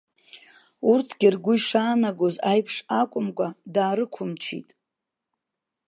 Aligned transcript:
Урҭгьы 0.89 1.29
ргәы 1.33 1.53
ишаанагоз 1.57 2.35
аиԥш 2.51 2.75
акәымкәа 3.01 3.47
даарықәымчит. 3.73 4.67